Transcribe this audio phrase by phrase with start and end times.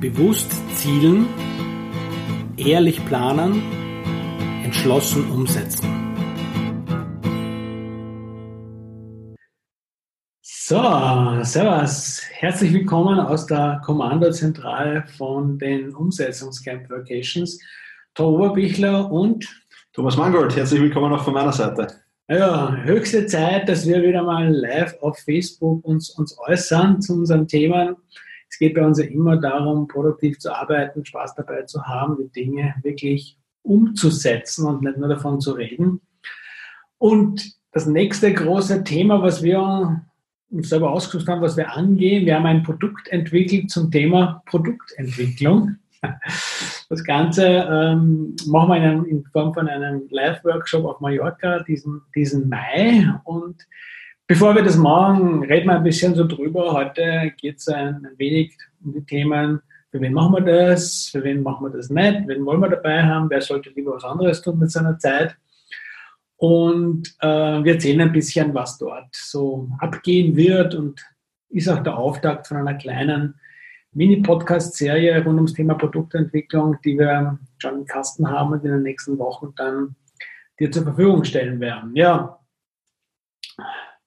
[0.00, 1.26] Bewusst zielen,
[2.58, 3.62] ehrlich planen,
[4.62, 5.88] entschlossen umsetzen.
[10.42, 10.82] So,
[11.42, 12.20] servus.
[12.30, 17.58] Herzlich willkommen aus der Kommandozentrale von den Umsetzungscamp Vacations.
[18.12, 19.48] Tom Oberbichler und
[19.94, 20.54] Thomas Mangold.
[20.54, 21.86] Herzlich willkommen auch von meiner Seite.
[22.28, 27.48] Ja, höchste Zeit, dass wir wieder mal live auf Facebook uns, uns äußern zu unseren
[27.48, 27.96] Themen.
[28.56, 32.32] Es geht bei uns ja immer darum, produktiv zu arbeiten, Spaß dabei zu haben, die
[32.32, 36.00] Dinge wirklich umzusetzen und nicht nur davon zu reden.
[36.96, 40.02] Und das nächste große Thema, was wir
[40.48, 45.76] uns selber ausgesucht haben, was wir angehen, wir haben ein Produkt entwickelt zum Thema Produktentwicklung.
[46.88, 52.00] Das Ganze ähm, machen wir in, einem, in, Form von einem Live-Workshop auf Mallorca diesen,
[52.14, 53.12] diesen Mai.
[53.24, 53.66] Und
[54.26, 56.72] bevor wir das machen, reden wir ein bisschen so drüber.
[56.72, 61.42] Heute geht es ein, wenig um die Themen, für wen machen wir das, für wen
[61.42, 64.58] machen wir das nicht, wen wollen wir dabei haben, wer sollte lieber was anderes tun
[64.58, 65.36] mit seiner Zeit.
[66.36, 71.00] Und äh, wir erzählen ein bisschen, was dort so abgehen wird und
[71.48, 73.36] ist auch der Auftakt von einer kleinen
[73.92, 79.18] Mini-Podcast-Serie rund ums Thema Produktentwicklung, die wir schon im Kasten haben und in den nächsten
[79.18, 79.96] Wochen dann
[80.60, 81.96] dir zur Verfügung stellen werden.
[81.96, 82.38] Ja,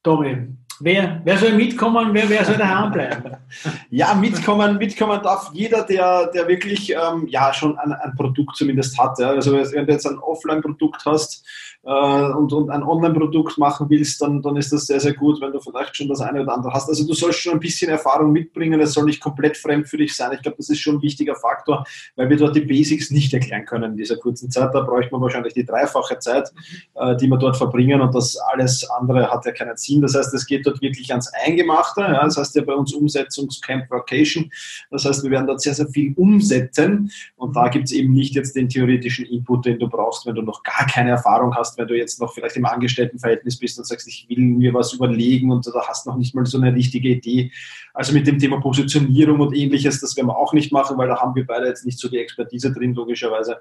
[0.03, 0.47] Tommy,
[0.81, 3.36] Wer, wer soll mitkommen, wer, wer soll daheim bleiben?
[3.89, 8.97] Ja, mitkommen, mitkommen darf jeder, der, der wirklich ähm, ja, schon ein, ein Produkt zumindest
[8.97, 9.20] hat.
[9.20, 9.31] Ja.
[9.31, 11.45] Also wenn du jetzt ein Offline-Produkt hast,
[11.83, 15.52] äh, und, und ein Online-Produkt machen willst, dann, dann ist das sehr, sehr gut, wenn
[15.52, 16.89] du vielleicht schon das eine oder andere hast.
[16.89, 20.16] Also du sollst schon ein bisschen Erfahrung mitbringen, es soll nicht komplett fremd für dich
[20.16, 20.31] sein.
[20.33, 21.83] Ich glaube, das ist schon ein wichtiger Faktor,
[22.16, 24.73] weil wir dort die Basics nicht erklären können in dieser kurzen Zeit.
[24.73, 26.52] Da bräuchte man wahrscheinlich die dreifache Zeit,
[26.95, 30.02] äh, die wir dort verbringen und das alles andere hat ja keinen Sinn.
[30.02, 32.02] Das heißt, es geht dort wirklich ans Eingemachte.
[32.02, 32.23] Ja?
[32.23, 34.52] Das heißt ja bei uns Umsetzungscamp Vacation.
[34.91, 38.36] Das heißt, wir werden dort sehr, sehr viel umsetzen und da gibt es eben nicht
[38.36, 41.88] jetzt den theoretischen Input, den du brauchst, wenn du noch gar keine Erfahrung hast wenn
[41.88, 45.66] du jetzt noch vielleicht im Angestelltenverhältnis bist und sagst, ich will mir was überlegen und
[45.66, 47.52] du hast noch nicht mal so eine richtige Idee.
[47.94, 51.20] Also mit dem Thema Positionierung und ähnliches, das werden wir auch nicht machen, weil da
[51.20, 53.58] haben wir beide jetzt nicht so die Expertise drin, logischerweise.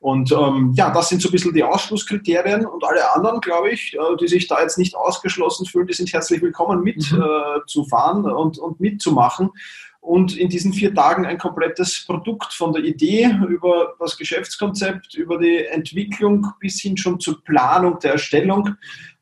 [0.00, 3.94] Und ähm, ja, das sind so ein bisschen die Ausschlusskriterien und alle anderen, glaube ich,
[3.94, 8.28] äh, die sich da jetzt nicht ausgeschlossen fühlen, die sind herzlich willkommen mitzufahren mhm.
[8.28, 9.50] äh, und, und mitzumachen
[10.00, 15.38] und in diesen vier Tagen ein komplettes Produkt von der Idee über das Geschäftskonzept, über
[15.38, 18.76] die Entwicklung bis hin schon zur Planung der Erstellung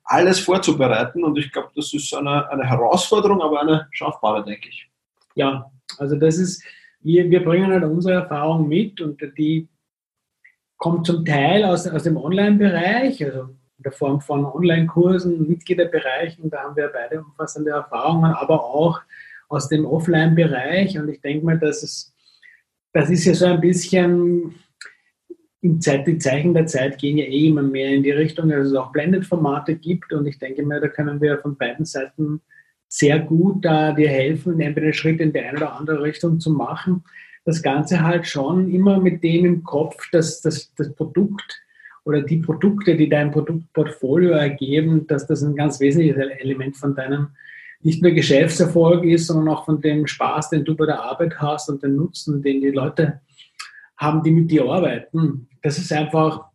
[0.05, 1.25] alles vorzubereiten.
[1.25, 4.89] Und ich glaube, das ist eine, eine Herausforderung, aber eine schaffbare, denke ich.
[5.35, 6.63] Ja, also das ist,
[7.01, 9.69] wir, wir bringen halt unsere Erfahrung mit und die
[10.77, 13.43] kommt zum Teil aus, aus dem Online-Bereich, also
[13.79, 19.01] in der Form von Online-Kursen, Mitgliederbereichen, da haben wir beide umfassende Erfahrungen, aber auch
[19.49, 20.99] aus dem Offline-Bereich.
[20.99, 22.15] Und ich denke mal, dass es,
[22.93, 24.55] das ist ja so ein bisschen,
[25.81, 28.75] Zeit, die Zeichen der Zeit gehen ja eh immer mehr in die Richtung, dass es
[28.75, 30.13] auch Blended-Formate gibt.
[30.13, 32.41] Und ich denke mal, da können wir von beiden Seiten
[32.89, 37.05] sehr gut da dir helfen, entweder Schritt in die eine oder andere Richtung zu machen.
[37.45, 41.61] Das Ganze halt schon immer mit dem im Kopf, dass das, das Produkt
[42.05, 47.29] oder die Produkte, die dein Produktportfolio ergeben, dass das ein ganz wesentliches Element von deinem
[47.81, 51.69] nicht nur Geschäftserfolg ist, sondern auch von dem Spaß, den du bei der Arbeit hast
[51.69, 53.21] und den Nutzen, den die Leute
[53.97, 55.49] haben, die mit dir arbeiten.
[55.63, 56.47] Das ist einfach,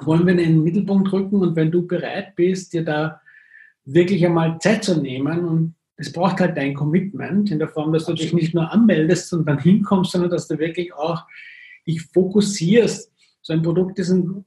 [0.00, 3.20] wollen wir in den Mittelpunkt rücken und wenn du bereit bist, dir da
[3.84, 8.06] wirklich einmal Zeit zu nehmen und es braucht halt dein Commitment in der Form, dass
[8.06, 11.22] du dich nicht nur anmeldest und dann hinkommst, sondern dass du wirklich auch
[11.86, 13.12] dich fokussierst.
[13.42, 14.44] So ein Produkt ist ein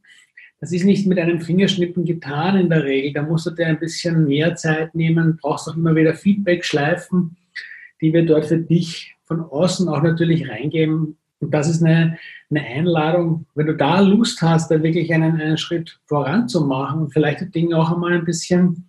[0.60, 3.14] das ist nicht mit einem Fingerschnippen getan in der Regel.
[3.14, 7.38] Da musst du dir ein bisschen mehr Zeit nehmen, brauchst auch immer wieder Feedback-Schleifen,
[8.02, 11.18] die wir dort für dich von außen auch natürlich reingeben.
[11.40, 12.18] Und das ist eine,
[12.50, 17.42] eine Einladung, wenn du da Lust hast, da wirklich einen, einen Schritt voranzumachen und vielleicht
[17.42, 18.88] die Dinge auch einmal ein bisschen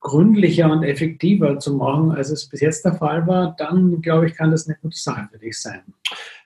[0.00, 4.34] gründlicher und effektiver zu machen, als es bis jetzt der Fall war, dann glaube ich,
[4.34, 5.82] kann das eine gute Sache für dich sein.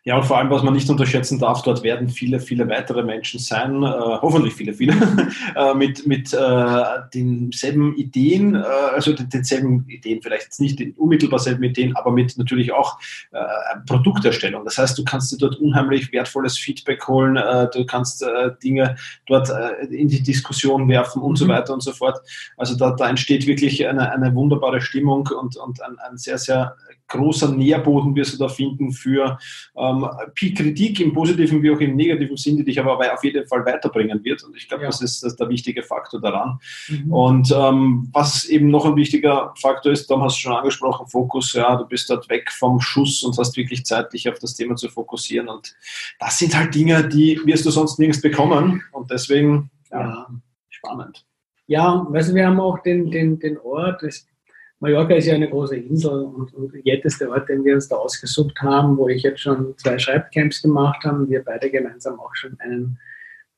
[0.06, 3.40] Ja, und vor allem, was man nicht unterschätzen darf, dort werden viele, viele weitere Menschen
[3.40, 4.92] sein, äh, hoffentlich viele, viele,
[5.56, 6.84] äh, mit, mit äh,
[7.14, 12.98] denselben Ideen, äh, also denselben Ideen, vielleicht nicht unmittelbar selben Ideen, aber mit natürlich auch
[13.32, 13.38] äh,
[13.86, 14.62] Produkterstellung.
[14.66, 18.24] Das heißt, du kannst dir dort unheimlich wertvolles Feedback holen, äh, du kannst
[18.62, 18.96] Dinge
[19.26, 19.50] dort
[19.90, 21.36] in die Diskussion werfen und mhm.
[21.36, 22.20] so weiter und so fort.
[22.56, 26.76] Also da, da entsteht wirklich eine, eine wunderbare Stimmung und, und ein, ein sehr, sehr
[27.14, 29.38] großer Nährboden wirst du da finden für
[29.76, 33.64] ähm, Kritik im positiven wie auch im negativen Sinn, die dich aber auf jeden Fall
[33.64, 34.42] weiterbringen wird.
[34.42, 34.88] Und ich glaube, ja.
[34.88, 36.58] das, ist, das ist der wichtige Faktor daran.
[36.88, 37.12] Mhm.
[37.12, 41.52] Und ähm, was eben noch ein wichtiger Faktor ist, Tom hast du schon angesprochen, Fokus,
[41.52, 44.76] ja, du bist dort weg vom Schuss und hast wirklich Zeit, dich auf das Thema
[44.76, 45.48] zu fokussieren.
[45.48, 45.74] Und
[46.18, 48.82] das sind halt Dinge, die wirst du sonst nirgends bekommen.
[48.92, 50.26] Und deswegen, ja, ja.
[50.68, 51.24] spannend.
[51.66, 54.26] Ja, weißt du, wir haben auch den, den, den Ort, das
[54.84, 57.88] Mallorca ist ja eine große Insel und, und jetzt ist der Ort, den wir uns
[57.88, 62.34] da ausgesucht haben, wo ich jetzt schon zwei Schreibcamps gemacht habe, wir beide gemeinsam auch
[62.34, 62.98] schon einen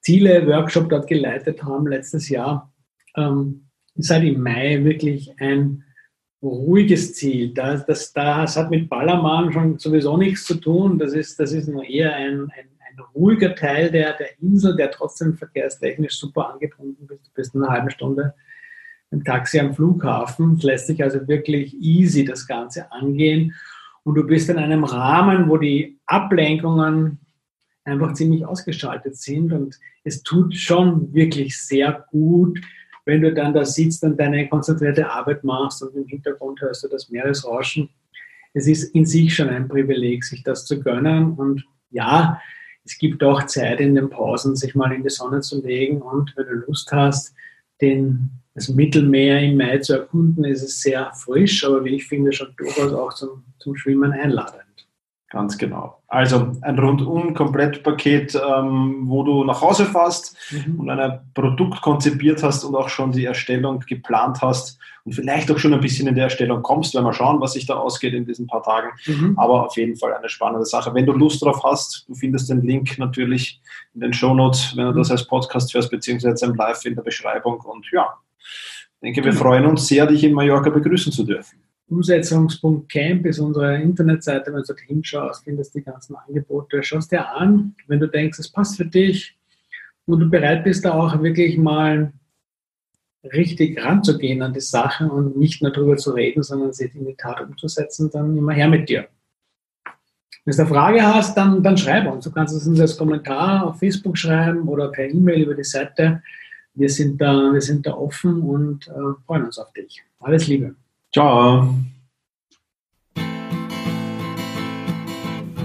[0.02, 2.72] Ziele-Workshop dort geleitet haben letztes Jahr,
[3.16, 5.82] ähm, ist halt im Mai wirklich ein
[6.40, 7.52] ruhiges Ziel.
[7.52, 10.96] Das, das, das hat mit Ballermann schon sowieso nichts zu tun.
[10.96, 14.92] Das ist, das ist nur eher ein, ein, ein ruhiger Teil der, der Insel, der
[14.92, 17.26] trotzdem verkehrstechnisch super angebunden ist.
[17.26, 18.32] Du bist in einer halben Stunde
[19.12, 20.54] ein Taxi am Flughafen.
[20.56, 23.54] Es lässt sich also wirklich easy das Ganze angehen.
[24.04, 27.18] Und du bist in einem Rahmen, wo die Ablenkungen
[27.84, 29.52] einfach ziemlich ausgeschaltet sind.
[29.52, 32.60] Und es tut schon wirklich sehr gut,
[33.04, 36.88] wenn du dann da sitzt und deine konzentrierte Arbeit machst und im Hintergrund hörst du
[36.88, 37.88] das Meeresrauschen.
[38.52, 41.32] Es ist in sich schon ein Privileg, sich das zu gönnen.
[41.34, 42.40] Und ja,
[42.84, 46.32] es gibt auch Zeit in den Pausen, sich mal in die Sonne zu legen und
[46.36, 47.34] wenn du Lust hast,
[47.80, 52.32] den das Mittelmeer im Mai zu erkunden, ist es sehr frisch, aber wie ich finde,
[52.32, 54.65] schon durchaus auch zum, zum Schwimmen einladend.
[55.28, 56.02] Ganz genau.
[56.06, 60.78] Also ein Rundum-Komplettpaket, ähm, wo du nach Hause fährst mhm.
[60.78, 65.58] und ein Produkt konzipiert hast und auch schon die Erstellung geplant hast und vielleicht auch
[65.58, 68.24] schon ein bisschen in der Erstellung kommst, wenn wir schauen, was sich da ausgeht in
[68.24, 68.90] diesen paar Tagen.
[69.06, 69.36] Mhm.
[69.36, 70.94] Aber auf jeden Fall eine spannende Sache.
[70.94, 73.60] Wenn du Lust drauf hast, du findest den Link natürlich
[73.94, 77.02] in den Show Notes, wenn du das als Podcast hörst, beziehungsweise im Live in der
[77.02, 77.60] Beschreibung.
[77.60, 79.42] Und ja, ich denke, wir genau.
[79.42, 81.65] freuen uns sehr, dich in Mallorca begrüßen zu dürfen.
[81.88, 84.52] Umsetzungs.camp ist unsere Internetseite.
[84.52, 86.82] Wenn du dort hinschaust, findest du die ganzen Angebote.
[86.82, 89.36] Schau es dir an, wenn du denkst, es passt für dich
[90.06, 92.12] und du bereit bist, da auch wirklich mal
[93.32, 97.16] richtig ranzugehen an die Sache und nicht nur darüber zu reden, sondern sie in die
[97.16, 99.08] Tat umzusetzen, dann immer her mit dir.
[100.44, 102.24] Wenn du eine Frage hast, dann, dann schreib uns.
[102.24, 106.22] Du kannst es uns als Kommentar auf Facebook schreiben oder per E-Mail über die Seite.
[106.74, 108.92] Wir sind da, wir sind da offen und äh,
[109.26, 110.04] freuen uns auf dich.
[110.20, 110.76] Alles Liebe.
[111.16, 111.72] Ciao.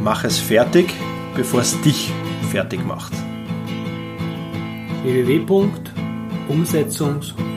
[0.01, 0.93] Mach es fertig,
[1.35, 2.09] bevor es dich
[2.53, 3.11] fertig macht.
[5.03, 7.50] www.umsetzungs.de